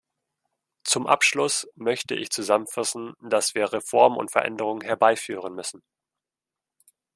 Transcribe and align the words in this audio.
Zum 0.83 1.05
Abschluss 1.05 1.67
möchte 1.75 2.15
ich 2.15 2.31
zusammenfassen, 2.31 3.13
dass 3.21 3.53
wir 3.53 3.71
Reformen 3.71 4.17
und 4.17 4.31
Veränderungen 4.31 4.81
herbeiführen 4.81 5.53
müssen. 5.53 5.83